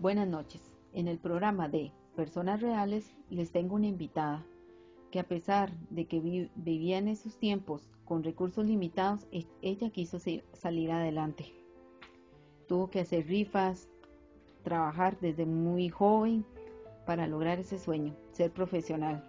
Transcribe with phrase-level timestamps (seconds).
[0.00, 0.60] Buenas noches.
[0.92, 4.46] En el programa de Personas Reales les tengo una invitada
[5.10, 6.20] que a pesar de que
[6.54, 10.20] vivía en esos tiempos con recursos limitados, e-, ella quiso
[10.52, 11.52] salir adelante.
[12.68, 13.88] Tuvo que hacer rifas,
[14.62, 16.46] trabajar desde muy joven
[17.04, 19.28] para lograr ese sueño, ser profesional.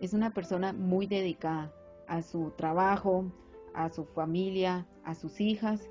[0.00, 1.70] Es una persona muy dedicada
[2.08, 3.26] a su trabajo,
[3.74, 5.90] a su familia, a sus hijas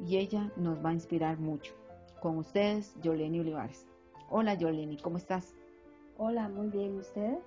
[0.00, 1.79] y ella nos va a inspirar mucho.
[2.20, 3.86] Con ustedes, Yoleni Olivares.
[4.28, 5.54] Hola Yoleni, ¿cómo estás?
[6.18, 7.38] Hola, muy bien, ¿usted?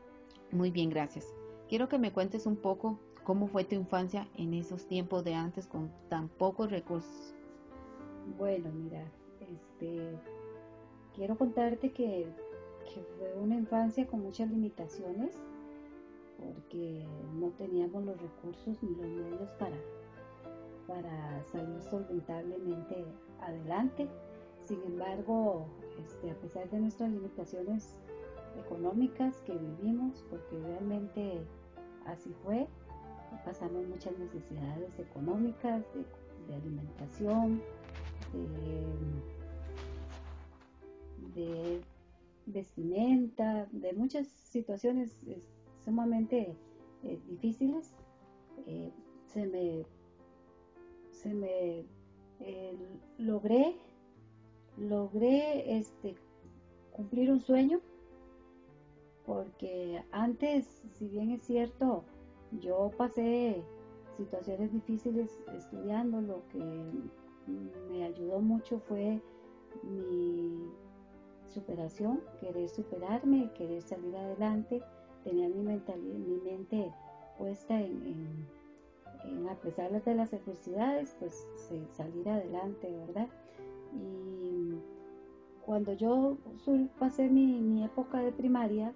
[0.51, 1.31] Muy bien, gracias.
[1.69, 5.67] Quiero que me cuentes un poco cómo fue tu infancia en esos tiempos de antes
[5.67, 7.35] con tan pocos recursos.
[8.39, 9.03] Bueno, mira,
[9.41, 10.17] este,
[11.13, 12.27] quiero contarte que,
[12.91, 15.37] que fue una infancia con muchas limitaciones
[16.39, 17.05] porque
[17.35, 19.77] no teníamos los recursos ni los medios para,
[20.87, 23.05] para salir solventablemente
[23.39, 24.09] adelante.
[24.65, 25.65] Sin embargo,
[25.99, 27.95] este, a pesar de nuestras limitaciones
[28.57, 31.41] económicas que vivimos, porque realmente
[32.05, 32.67] así fue,
[33.43, 35.83] pasamos muchas necesidades económicas,
[36.47, 37.61] de, alimentación,
[41.35, 41.81] de,
[42.45, 45.17] vestimenta, de muchas situaciones
[45.83, 46.55] sumamente
[47.03, 47.93] eh, difíciles.
[48.67, 48.91] Eh,
[49.27, 49.85] se me,
[51.11, 51.85] se me
[52.39, 52.77] eh,
[53.17, 53.77] logré,
[54.77, 56.15] logré este,
[56.91, 57.81] cumplir un sueño
[59.25, 60.65] porque antes,
[60.97, 62.03] si bien es cierto,
[62.59, 63.63] yo pasé
[64.17, 66.59] situaciones difíciles estudiando, lo que
[67.89, 69.21] me ayudó mucho fue
[69.83, 70.69] mi
[71.47, 74.81] superación, querer superarme, querer salir adelante,
[75.23, 76.91] tenía mi, mi mente
[77.37, 78.45] puesta en,
[79.49, 81.47] a pesar de las adversidades, pues
[81.93, 83.29] salir adelante, ¿verdad?
[83.93, 84.79] Y
[85.65, 86.37] cuando yo
[86.99, 88.93] pasé mi, mi época de primaria,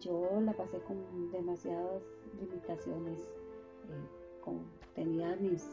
[0.00, 2.02] yo la pasé con demasiadas
[2.40, 3.18] limitaciones.
[3.18, 4.18] Eh,
[4.94, 5.68] tenía mis,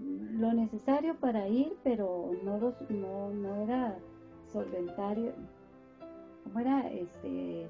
[0.00, 3.98] lo necesario para ir, pero no, los, no, no era
[4.52, 5.32] solventario.
[6.44, 6.90] ¿Cómo era?
[6.90, 7.68] Este,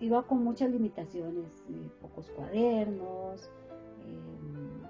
[0.00, 3.50] iba con muchas limitaciones, eh, pocos cuadernos,
[4.00, 4.82] em,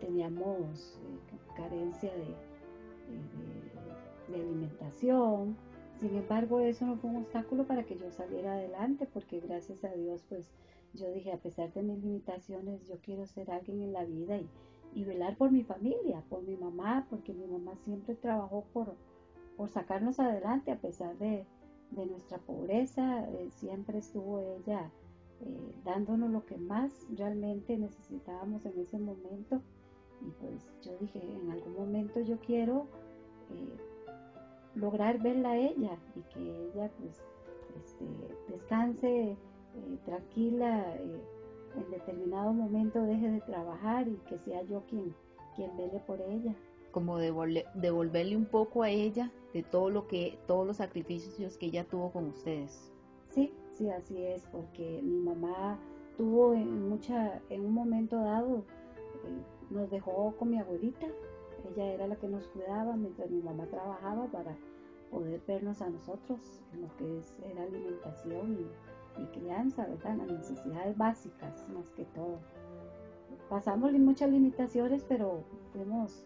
[0.00, 1.01] teníamos eh,
[1.62, 2.34] carencia de,
[4.34, 5.56] alimentación
[6.02, 9.92] sin embargo, eso no fue un obstáculo para que yo saliera adelante, porque gracias a
[9.92, 10.50] Dios, pues
[10.94, 14.36] yo dije, a pesar de mis limitaciones, yo quiero ser alguien en la vida
[14.94, 18.96] y, velar por mi familia, por mi mamá, porque mi mamá siempre trabajó por,
[19.56, 21.46] por sacarnos adelante a pesar de,
[21.92, 24.90] nuestra pobreza, eh, siempre estuvo ella
[25.40, 29.62] eh, dándonos lo que más realmente necesitábamos en ese momento.
[30.24, 32.86] Y pues yo dije, en algún momento yo quiero
[33.50, 33.76] eh,
[34.74, 37.20] lograr verla a ella y que ella pues
[37.76, 38.04] este,
[38.48, 39.36] descanse
[39.74, 41.20] eh, tranquila, eh,
[41.76, 45.14] en determinado momento deje de trabajar y que sea yo quien,
[45.56, 46.54] quien vele por ella.
[46.90, 51.84] Como devolverle un poco a ella de todo lo que, todos los sacrificios que ella
[51.84, 52.92] tuvo con ustedes.
[53.30, 55.78] Sí, sí, así es, porque mi mamá
[56.18, 58.58] tuvo en mucha, en un momento dado,
[59.24, 61.06] eh, nos dejó con mi abuelita,
[61.70, 64.56] ella era la que nos cuidaba mientras mi mamá trabajaba para
[65.10, 66.40] poder vernos a nosotros
[66.72, 68.66] en lo que es, era alimentación y,
[69.38, 70.16] crianza, ¿verdad?
[70.16, 72.38] Las necesidades básicas más que todo.
[73.50, 76.24] Pasamos muchas limitaciones, pero fuimos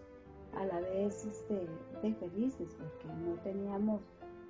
[0.57, 1.67] a la vez este,
[2.01, 4.01] felices porque no teníamos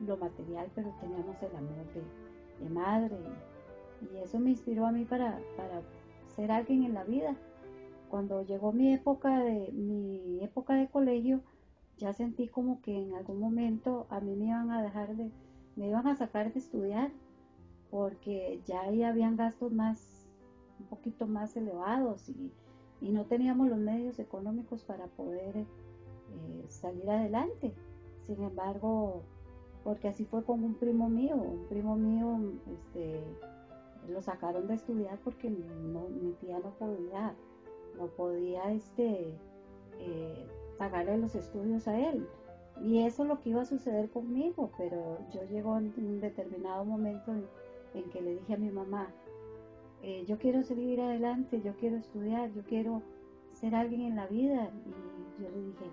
[0.07, 1.87] lo material, pero teníamos el amor
[2.61, 3.17] de, madre.
[4.03, 5.81] Y, eso me inspiró a mí para, para
[6.37, 7.35] ser alguien en la vida
[8.11, 11.43] cuando llegó mi época de mi época de colegio,
[11.99, 15.31] ya sentí como que en algún momento a mí me iban a dejar de,
[15.77, 17.11] me iban a sacar de estudiar,
[17.91, 20.25] porque ya ahí habían gastos más,
[20.79, 22.53] un poquito más elevados y,
[23.01, 27.73] no teníamos los medios económicos para poder eh, salir adelante.
[28.27, 29.23] Sin embargo,
[29.85, 33.23] porque así fue con un primo mío, un primo mío, este,
[34.09, 37.37] lo sacaron de estudiar porque mi tía no podía
[37.97, 39.35] no podía este,
[39.99, 40.47] eh,
[40.79, 42.27] pagarle los estudios a él.
[42.83, 47.33] Y eso es lo que iba a suceder conmigo, pero yo llegó un determinado momento
[47.95, 49.09] en, que le dije a mi mamá,
[50.03, 53.03] eh, yo quiero seguir adelante, yo quiero estudiar, yo quiero
[53.53, 54.71] ser alguien en la vida.
[54.85, 55.87] Y yo le dije,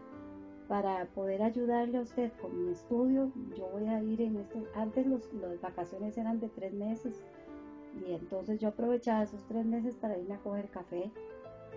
[0.68, 5.08] para poder ayudarle a usted con mi estudio, yo voy a ir en este, antes
[5.08, 7.24] los, las vacaciones eran de tres meses,
[8.06, 11.12] y entonces yo aprovechaba esos tres meses para irme a coger café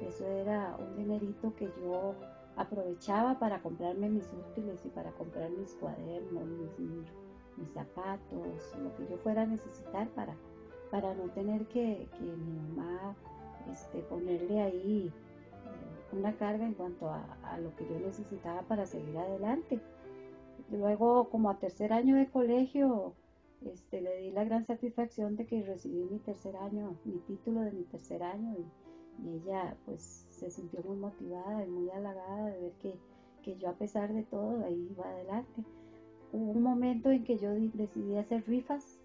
[0.02, 2.14] eso era un dinerito que yo
[2.56, 6.44] aprovechaba para comprarme mis útiles y para comprar mis cuadernos,
[6.78, 10.34] mis, zapatos, lo que yo fuera a necesitar para,
[10.90, 13.16] para no tener que, mi mamá
[13.72, 19.16] este, ponerle ahí eh, una carga en cuanto a, lo que yo necesitaba para seguir
[19.16, 19.80] adelante.
[20.70, 23.14] Luego, como a tercer año de colegio,
[23.64, 27.72] este, le di la gran satisfacción de que recibí mi tercer año, mi título de
[27.72, 28.56] mi tercer año
[29.24, 32.98] y ella pues se sintió muy motivada y muy halagada de ver que,
[33.42, 35.64] que yo a pesar de todo ahí iba adelante
[36.32, 38.98] hubo un momento en que yo decidí hacer rifas,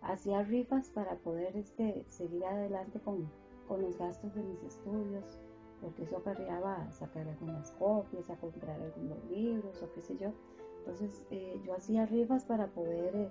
[0.00, 3.28] hacía rifas para poder este, seguir adelante con,
[3.68, 5.38] los gastos de mis estudios,
[5.82, 10.32] porque eso acarreaba sacar algunas copias, a comprar algunos libros o qué sé yo.
[10.78, 13.30] Entonces eh, yo hacía rifas para poder eh,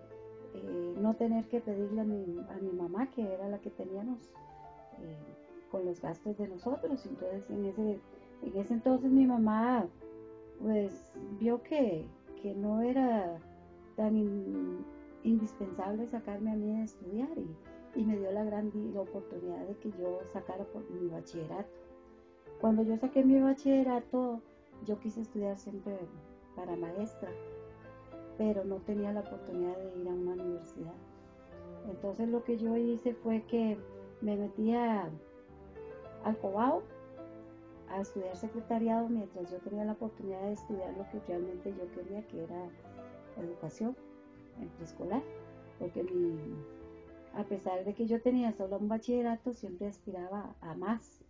[0.54, 4.30] eh, no tener que pedirle a mi, a mi, mamá, que era la que teníamos
[5.72, 7.06] con los gastos de nosotros.
[7.06, 8.00] Entonces en ese,
[8.44, 9.88] en ese entonces mi mamá
[10.62, 12.06] pues vio que,
[12.42, 13.40] que no era
[13.96, 14.86] tan
[15.24, 17.30] indispensable sacarme a mí de estudiar
[17.96, 21.68] y, me dio la gran oportunidad de que yo sacara mi bachillerato.
[22.62, 24.40] Cuando yo saqué mi bachillerato,
[24.86, 25.98] yo quise estudiar siempre
[26.56, 27.30] para maestra,
[28.38, 30.94] pero no tenía la oportunidad de ir a una universidad.
[31.90, 33.80] Entonces lo que yo hice fue que
[34.22, 35.10] me metía
[36.28, 36.84] al Cobao
[37.90, 42.26] a estudiar secretariado mientras yo tenía la oportunidad de estudiar lo que realmente yo quería,
[42.28, 42.70] que era
[43.38, 43.96] educación
[44.60, 45.24] en preescolar,
[45.80, 46.06] porque
[47.34, 51.22] a pesar de que yo tenía solo un bachillerato, siempre aspiraba a más.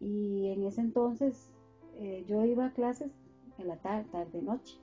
[0.00, 1.50] Y en ese entonces
[1.98, 3.12] eh, yo iba a clases
[3.58, 4.78] en la tarde, tarde, noche,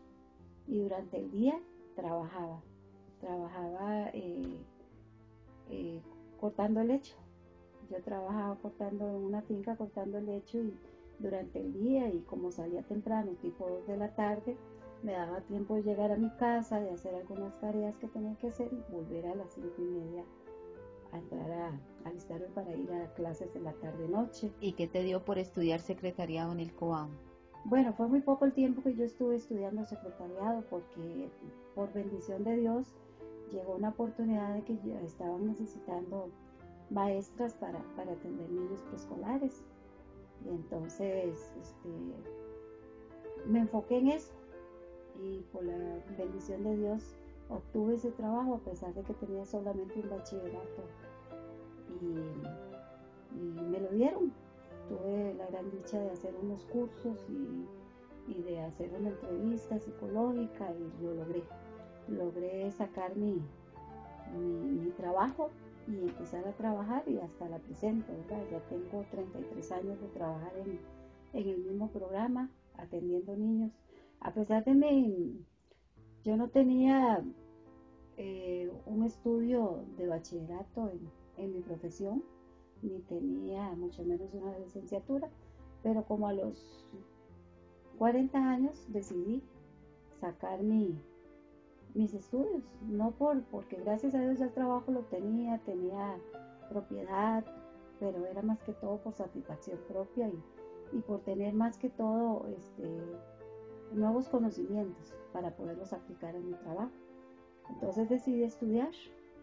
[0.67, 1.59] y durante el día
[1.95, 2.61] trabajaba.
[3.21, 4.57] Trabajaba eh,
[5.69, 6.01] eh,
[6.39, 7.15] cortando el lecho.
[7.89, 10.73] Yo trabajaba cortando en una finca, cortando el lecho y
[11.19, 14.57] durante el día y como salía temprano, tipo 2 de la tarde,
[15.03, 18.47] me daba tiempo de llegar a mi casa, de hacer algunas tareas que tenía que
[18.47, 20.23] hacer y volver a las cinco y media
[21.11, 24.51] a entrar a, alistarme para ir a clases en la tarde-noche.
[24.59, 27.09] ¿Y qué te dio por estudiar secretariado en el COAM?
[27.65, 31.29] Bueno, fue muy poco el tiempo que yo estuve estudiando secretariado porque
[31.73, 32.93] por bendición de Dios
[33.51, 36.29] llegó una oportunidad de que estaban necesitando
[36.89, 39.63] maestras para, para atender niños preescolares.
[40.45, 41.89] Y entonces este,
[43.47, 44.33] me enfoqué en eso
[45.21, 45.75] y por la
[46.17, 47.15] bendición de Dios
[47.49, 50.83] obtuve ese trabajo a pesar de que tenía solamente un bachillerato
[52.01, 52.05] y,
[53.69, 54.31] me lo dieron.
[54.87, 57.25] Tuve la gran dicha de hacer unos cursos
[58.27, 61.43] y, de hacer una entrevista psicológica y lo logré.
[62.07, 63.41] Logré sacar mi,
[64.33, 65.49] mi, trabajo
[65.87, 70.79] y empezar a trabajar y hasta la presente, Ya tengo 33 años de trabajar en,
[71.33, 73.71] en el mismo programa, atendiendo niños.
[74.19, 75.45] A pesar de mi,
[76.23, 77.23] yo no tenía
[78.17, 80.91] eh, un estudio de bachillerato
[81.37, 82.23] en, mi profesión,
[82.81, 85.29] ni tenía mucho menos una licenciatura,
[85.83, 86.87] pero como a los
[87.97, 89.43] 40 años decidí
[90.21, 90.97] sacar mi,
[91.95, 96.17] mis estudios, no por, porque gracias a Dios ya el trabajo lo tenía, tenía
[96.69, 97.43] propiedad,
[97.99, 100.43] pero era más que todo por satisfacción propia y,
[100.97, 103.01] y por tener más que todo este,
[103.93, 106.91] nuevos conocimientos para poderlos aplicar en mi trabajo.
[107.69, 108.91] Entonces decidí estudiar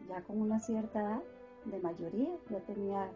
[0.07, 1.23] ya con una cierta edad
[1.65, 3.11] de mayoría, ya tenía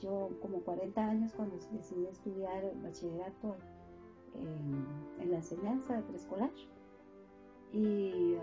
[0.00, 3.56] yo como 40 años cuando decidí estudiar bachillerato
[4.34, 6.50] en, en la enseñanza de preescolar.
[7.74, 8.36] Y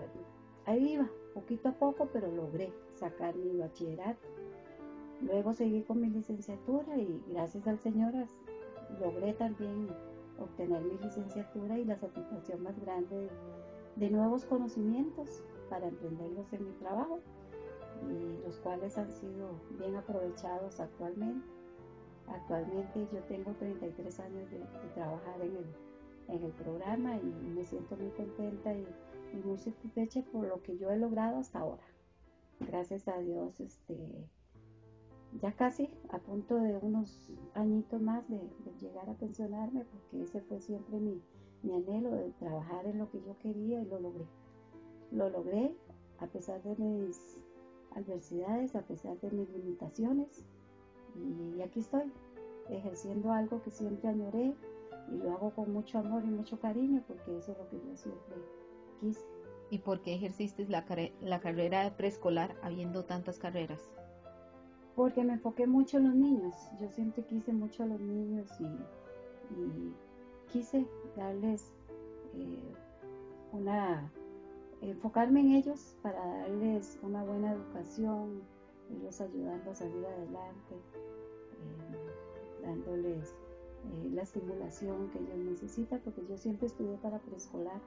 [0.66, 4.28] ahí iba, poquito a poco, pero logré sacar mi bachillerato.
[5.22, 8.12] Luego seguí con mi licenciatura y gracias al Señor
[9.00, 9.88] logré también
[10.38, 13.30] obtener mi licenciatura y la satisfacción más grande
[13.96, 17.20] de, nuevos conocimientos para emprenderlos en mi trabajo
[18.10, 21.46] y los cuales han sido bien aprovechados actualmente.
[22.26, 24.58] Actualmente yo tengo 33 años de,
[24.94, 25.66] trabajar en el,
[26.36, 28.86] en el, programa y me siento muy contenta y,
[29.32, 31.82] y, muy satisfecha por lo que yo he logrado hasta ahora.
[32.60, 33.96] Gracias a Dios, este,
[35.40, 38.40] ya casi a punto de unos añitos más de,
[38.80, 41.20] llegar a pensionarme, porque ese fue siempre mi,
[41.64, 44.26] anhelo de trabajar en lo que yo quería y lo logré.
[45.10, 45.76] Lo logré
[46.18, 47.36] a pesar de mis
[47.94, 50.44] adversidades, a pesar de mis limitaciones,
[51.14, 52.10] y aquí estoy,
[52.70, 54.54] ejerciendo algo que siempre añoré
[55.10, 57.96] y lo hago con mucho amor y mucho cariño, porque eso es lo que yo
[57.96, 58.36] siempre
[59.70, 60.84] ¿Y por qué ejerciste la,
[61.20, 63.80] la carrera de preescolar habiendo tantas carreras?
[64.94, 66.54] porque me enfoqué mucho en los niños.
[66.80, 69.92] Yo siempre quise mucho a los niños y,
[70.50, 71.70] quise darles
[72.34, 72.74] eh,
[73.52, 74.10] una,
[74.80, 78.42] enfocarme en ellos para darles una buena educación,
[78.90, 86.36] irlos ayudando a salir adelante, eh, dándoles eh, la estimulación que ellos necesitan, porque yo
[86.36, 87.80] siempre estudié para preescolar,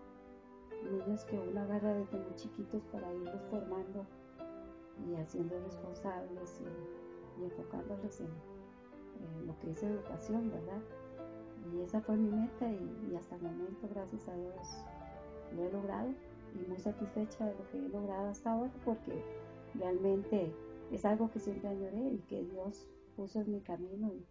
[0.83, 4.05] niños que uno agarra desde muy chiquitos para irlos formando
[5.07, 8.29] y haciendo responsables y, enfocándolos en,
[9.45, 10.81] lo que es educación, ¿verdad?
[11.71, 14.83] Y esa fue mi meta y, hasta el momento, gracias a Dios,
[15.55, 16.09] lo he logrado
[16.53, 19.23] y muy satisfecha de lo que he logrado hasta ahora porque
[19.73, 20.53] realmente
[20.91, 24.25] es algo que siempre añoré y que Dios puso en mi camino y,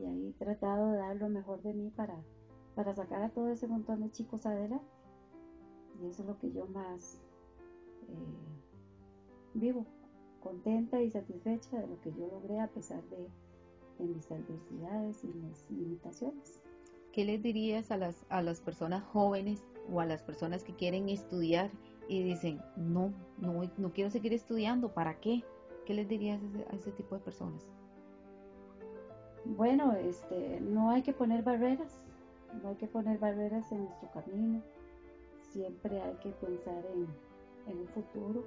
[0.00, 2.16] y ahí he tratado de dar lo mejor de mí para,
[2.74, 4.84] para sacar a todo ese montón de chicos adelante.
[6.00, 7.20] Y eso es lo que yo más
[8.08, 8.50] eh,
[9.54, 9.84] vivo,
[10.40, 13.28] contenta y satisfecha de lo que yo logré a pesar de,
[13.98, 16.62] mis adversidades y mis limitaciones.
[17.12, 21.10] ¿Qué les dirías a las, a las personas jóvenes o a las personas que quieren
[21.10, 21.70] estudiar
[22.08, 25.44] y dicen, no, no, no quiero seguir estudiando, ¿para qué?
[25.84, 26.40] ¿Qué les dirías
[26.70, 27.62] a ese tipo de personas?
[29.44, 32.00] Bueno, este, no hay que poner barreras,
[32.62, 34.62] no hay que poner barreras en nuestro camino.
[35.50, 38.44] Siempre hay que pensar en, un futuro,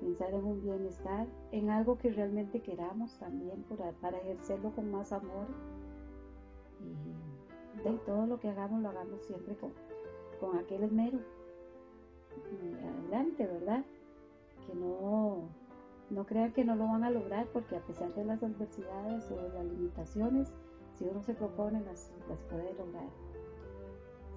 [0.00, 3.64] pensar en un bienestar, en algo que realmente queramos también
[4.00, 5.46] para, ejercerlo con más amor.
[6.80, 9.72] Y de todo lo que hagamos lo hagamos siempre con,
[10.40, 11.18] con aquel esmero.
[12.52, 13.84] Y adelante, ¿verdad?
[14.66, 15.48] Que no
[16.10, 19.36] no crean que no lo van a lograr porque a pesar de las adversidades o
[19.36, 20.48] de las limitaciones,
[20.94, 23.08] si uno se propone las, las puede lograr.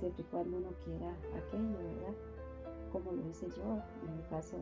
[0.01, 2.15] Siempre y cuando uno quiera aquello, ¿verdad?
[2.91, 4.57] Como lo hice yo en el caso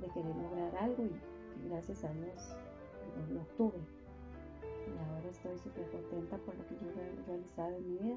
[0.00, 2.54] de querer lograr algo y gracias a Dios
[3.32, 3.80] lo, obtuve.
[4.86, 8.16] Y ahora estoy súper contenta por lo que yo he realizado en mi vida.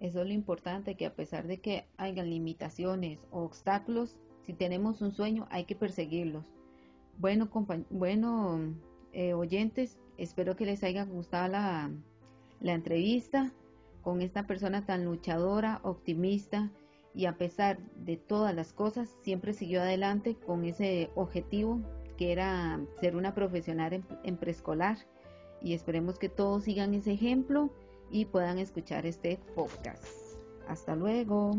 [0.00, 5.00] Eso es lo importante, que a pesar de que hayan limitaciones o obstáculos, si tenemos
[5.00, 6.44] un sueño, hay que perseguirlos.
[7.16, 7.48] Bueno,
[7.88, 8.60] bueno
[9.14, 11.90] eh, oyentes, espero que les haya gustado la,
[12.60, 13.54] la entrevista
[14.06, 16.70] con esta persona tan luchadora, optimista
[17.12, 21.80] y a pesar de todas las cosas, siempre siguió adelante con ese objetivo
[22.16, 24.96] que era ser una profesional en, preescolar.
[25.60, 27.74] Y esperemos que todos sigan ese ejemplo
[28.08, 30.06] y puedan escuchar este podcast.
[30.68, 31.56] Hasta luego.